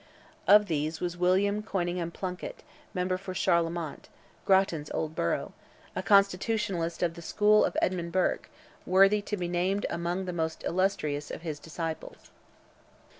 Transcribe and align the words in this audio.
Of 0.47 0.65
these 0.65 0.99
was 0.99 1.15
William 1.15 1.61
Conyngham 1.61 2.11
Plunkett, 2.11 2.63
member 2.91 3.19
for 3.19 3.35
Charlemont, 3.35 4.09
Grattan's 4.45 4.89
old 4.89 5.15
borough, 5.15 5.53
a 5.95 6.01
constitutionalist 6.01 7.03
of 7.03 7.13
the 7.13 7.21
school 7.21 7.63
of 7.63 7.77
Edmund 7.83 8.11
Burke, 8.11 8.49
worthy 8.87 9.21
to 9.21 9.37
be 9.37 9.47
named 9.47 9.85
among 9.91 10.25
the 10.25 10.33
most 10.33 10.63
illustrious 10.63 11.29
of 11.29 11.43
his 11.43 11.59
disciples. 11.59 12.31